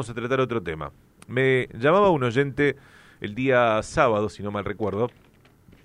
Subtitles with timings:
[0.00, 0.92] vamos a tratar otro tema.
[1.28, 2.76] Me llamaba un oyente
[3.20, 5.10] el día sábado, si no mal recuerdo,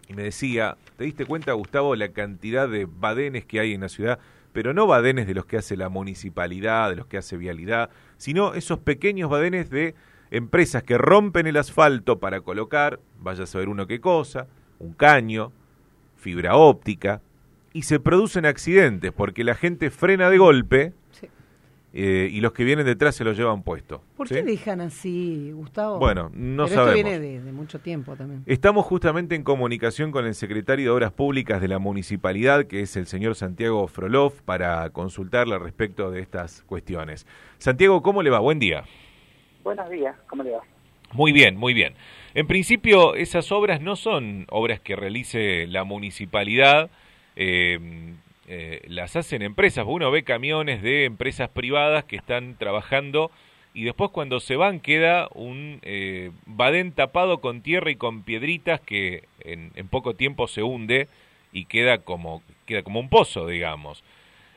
[0.08, 3.90] y me decía, ¿te diste cuenta, Gustavo, la cantidad de badenes que hay en la
[3.90, 4.20] ciudad?
[4.54, 8.54] Pero no badenes de los que hace la municipalidad, de los que hace vialidad, sino
[8.54, 9.96] esos pequeños badenes de
[10.32, 14.48] empresas que rompen el asfalto para colocar, vaya a saber uno qué cosa,
[14.80, 15.52] un caño,
[16.16, 17.20] fibra óptica,
[17.74, 20.94] y se producen accidentes porque la gente frena de golpe
[21.98, 24.02] eh, y los que vienen detrás se los llevan puesto.
[24.18, 25.98] ¿Por qué dejan así, Gustavo?
[25.98, 26.98] Bueno, no Pero sabemos.
[26.98, 28.44] Esto viene de, mucho tiempo también.
[28.48, 32.98] Estamos justamente en comunicación con el secretario de Obras Públicas de la municipalidad, que es
[32.98, 37.26] el señor Santiago Frolov, para consultarle respecto de estas cuestiones.
[37.60, 38.40] Santiago, ¿cómo le va?
[38.40, 38.84] Buen día.
[39.64, 40.64] Buenos días, ¿cómo le va?
[41.14, 41.94] Muy bien, muy bien.
[42.34, 46.90] En principio, esas obras no son obras que realice la municipalidad,
[47.38, 48.16] eh,
[48.48, 49.86] eh, las hacen empresas.
[49.88, 53.32] Uno ve camiones de empresas privadas que están trabajando
[53.74, 58.80] y después cuando se van queda un eh, badén tapado con tierra y con piedritas
[58.80, 61.08] que en, en, poco tiempo se hunde
[61.52, 64.04] y queda como, queda como un pozo, digamos.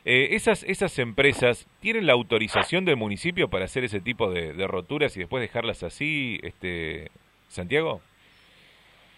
[0.05, 4.67] Eh, esas, ¿Esas empresas tienen la autorización del municipio para hacer ese tipo de, de
[4.67, 7.11] roturas y después dejarlas así, este,
[7.49, 8.01] Santiago?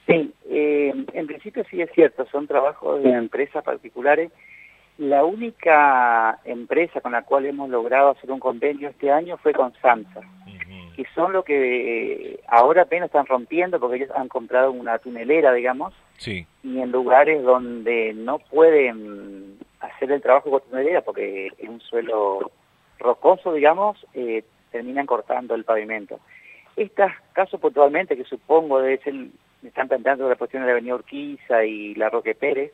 [0.06, 4.32] Sí, eh, en principio sí es cierto, son trabajos de empresas particulares.
[5.00, 9.72] La única empresa con la cual hemos logrado hacer un convenio este año fue con
[9.80, 10.20] SAMSA,
[10.94, 15.54] que son lo que eh, ahora apenas están rompiendo porque ellos han comprado una tunelera,
[15.54, 16.46] digamos, sí.
[16.62, 22.50] y en lugares donde no pueden hacer el trabajo con tunelera porque es un suelo
[22.98, 26.20] rocoso, digamos, eh, terminan cortando el pavimento.
[26.76, 29.30] Estos casos puntualmente, que supongo debe ser, me
[29.62, 32.72] están planteando la cuestión de la Avenida Urquiza y la Roque Pérez,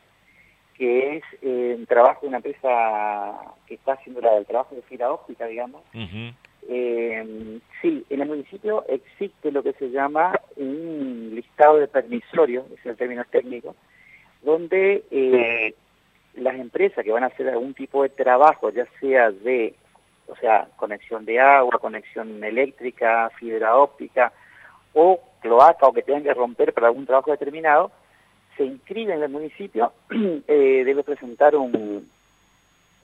[0.77, 4.83] que es eh, un trabajo de una empresa que está haciendo la, el trabajo de
[4.83, 5.83] fibra óptica, digamos.
[5.95, 6.35] Uh -huh.
[6.69, 12.85] eh, sí, en el municipio existe lo que se llama un listado de permisorios, es
[12.85, 13.75] el término técnico,
[14.43, 15.75] donde eh,
[16.35, 19.75] las empresas que van a hacer algún tipo de trabajo, ya sea de,
[20.29, 24.33] o sea, conexión de agua, conexión eléctrica, fibra óptica,
[24.93, 27.91] o cloaca, o que tengan que romper para algún trabajo determinado,
[28.57, 32.09] se inscribe en el municipio, eh, debe presentar un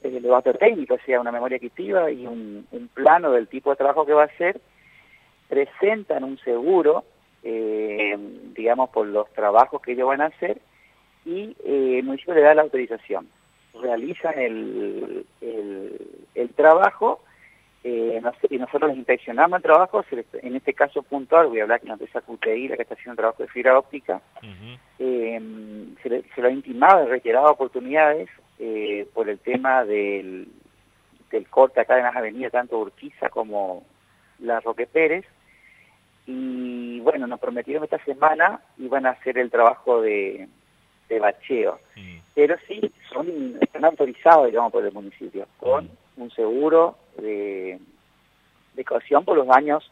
[0.02, 4.12] elevator técnico, o sea, una memoria adquisitiva y un, plano del tipo de trabajo que
[4.12, 4.60] va a hacer,
[5.48, 7.04] presentan un seguro,
[7.42, 8.16] eh,
[8.54, 10.58] digamos, por los trabajos que ellos van a hacer,
[11.24, 13.28] y eh, el municipio le da la autorización.
[13.80, 17.20] Realizan el, el trabajo
[17.84, 21.88] eh, y nosotros les inspeccionamos el trabajo, en este caso puntual, voy a hablar con
[21.88, 24.78] la empresa QTI, la que está haciendo un trabajo de fibra óptica, uh -huh.
[25.00, 25.40] eh,
[26.02, 28.28] se, le, se, lo ha intimado y reiterado oportunidades
[28.60, 30.46] eh, por el tema del,
[31.32, 33.84] del corte acá en las avenidas, tanto Urquiza como
[34.38, 35.24] la Roque Pérez,
[36.26, 40.46] y bueno, nos prometieron esta semana iban a hacer el trabajo de,
[41.08, 42.22] de bacheo, uh -huh.
[42.32, 42.80] pero sí,
[43.12, 47.78] son, están autorizados, digamos, por el municipio, con uh -huh un seguro de,
[48.74, 49.90] de caución por los daños.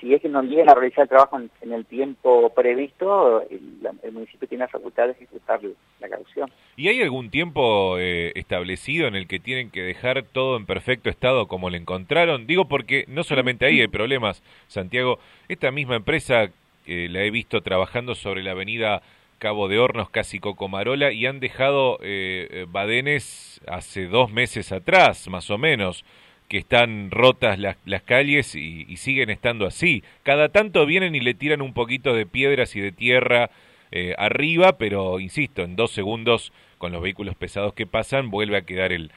[0.00, 4.12] Si es que no llegan a realizar el trabajo en, el tiempo previsto, el, el,
[4.12, 5.58] municipio tiene la facultad de ejecutar
[6.00, 6.50] la caución.
[6.76, 11.08] ¿Y hay algún tiempo eh, establecido en el que tienen que dejar todo en perfecto
[11.08, 12.46] estado como lo encontraron?
[12.46, 15.18] Digo porque no solamente ahí hay problemas, Santiago.
[15.48, 16.50] Esta misma empresa
[16.86, 19.00] eh, la he visto trabajando sobre la avenida
[19.38, 25.50] Cabo de Hornos, casi Cocomarola, y han dejado eh, badenes hace dos meses atrás, más
[25.50, 26.04] o menos,
[26.48, 30.02] que están rotas las, las calles y, y, siguen estando así.
[30.22, 33.50] Cada tanto vienen y le tiran un poquito de piedras y de tierra
[33.92, 38.62] eh, arriba, pero insisto, en dos segundos, con los vehículos pesados que pasan, vuelve a
[38.62, 39.10] quedar el,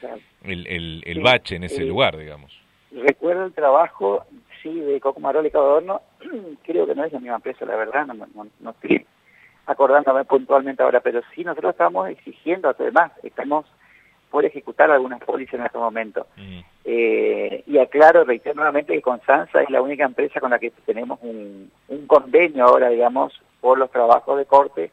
[0.44, 2.59] el, el, bache en ese eh, lugar, digamos.
[2.91, 4.25] Recuerdo el trabajo,
[4.61, 5.81] sí, de Cocomarola y Cabo
[6.63, 9.06] creo que no es la misma empresa, la verdad, no, no, no estoy
[9.66, 13.66] acordándome puntualmente ahora, pero sí nosotros estamos exigiendo, además, estamos
[14.29, 16.28] por ejecutar algunas pólizas en este momento.
[16.38, 16.59] Mm.
[16.85, 21.20] Eh, y aclaro, reitero nuevamente que Constanza es la única empresa con la que tenemos
[21.22, 24.91] un, un, convenio ahora, digamos, por los trabajos de corte.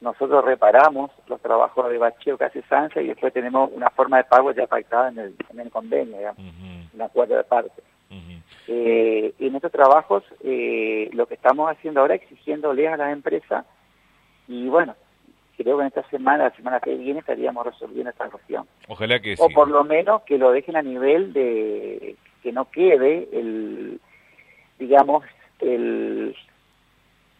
[0.00, 4.24] Nosotros reparamos los trabajos de bacheo que hace Sansa y después tenemos una forma de
[4.24, 7.04] pago ya pactada en el, en el convenio, digamos, uh -huh.
[7.04, 7.82] acuerdo de parte.
[8.10, 8.42] Uh -huh.
[8.68, 13.64] eh, en estos trabajos, eh, lo que estamos haciendo ahora es exigiéndole a las empresas
[14.46, 14.94] y bueno,
[15.56, 18.66] creo que en esta semana, la semana que viene, estaríamos resolviendo esta cuestión.
[18.88, 19.54] Ojalá que O sí.
[19.54, 24.00] por lo menos que lo dejen a nivel de que no quede el,
[24.78, 25.24] digamos,
[25.60, 26.36] el,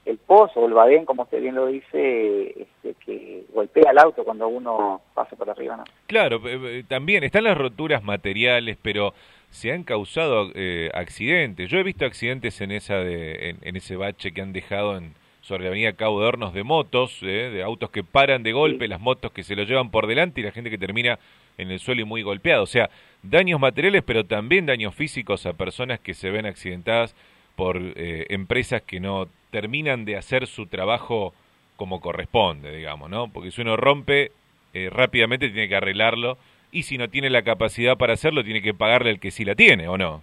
[0.07, 4.25] el pozo o el badén, como usted bien lo dice, este, que golpea el auto
[4.25, 5.77] cuando uno pasa por arriba.
[5.77, 5.85] ¿no?
[6.07, 9.15] Claro, eh, también están las roturas materiales, pero
[9.51, 11.71] se han causado eh, accidentes.
[11.71, 15.15] Yo he visto accidentes en esa de, en, en ese bache que han dejado en
[15.45, 18.89] sobre la avenida Cabo de Hornos de motos, eh, de autos que paran de golpe,
[18.89, 21.19] las motos que se lo llevan por delante y la gente que termina
[21.59, 22.63] en el suelo y muy golpeado.
[22.63, 22.89] O sea,
[23.23, 27.15] daños materiales, pero también daños físicos a personas que se ven accidentadas
[27.57, 31.35] por eh, empresas que no terminan de hacer su trabajo
[31.77, 33.29] como corresponde, digamos, ¿no?
[33.29, 34.33] Porque si uno rompe,
[34.73, 36.39] eh, rápidamente tiene que arreglarlo
[36.73, 39.55] y si no tiene la capacidad para hacerlo, tiene que pagarle el que sí la
[39.55, 40.23] tiene, ¿o no?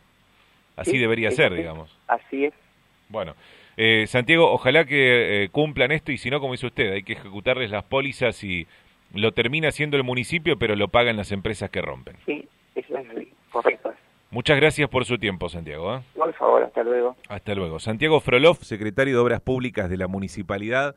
[0.76, 1.96] Así Sí, debería ser, digamos.
[2.08, 2.54] Así es.
[3.12, 3.36] Bueno,
[3.78, 7.14] eh, Santiago, ojalá que eh, cumplan esto y si no, como dice usted, hay que
[7.14, 8.68] ejecutarles las pólizas y
[9.14, 12.16] lo termina haciendo el municipio, pero lo pagan las empresas que rompen.
[12.26, 13.28] Sí, eso es.
[13.52, 13.94] Correcto.
[14.30, 15.96] Muchas gracias por su tiempo, Santiago.
[15.96, 16.02] ¿eh?
[16.16, 17.18] Por favor, hasta luego.
[17.28, 17.80] Hasta luego.
[17.80, 20.96] Santiago Frolov, secretario de Obras Públicas de la Municipalidad,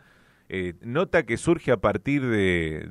[0.48, 2.86] eh, nota que surge a partir de...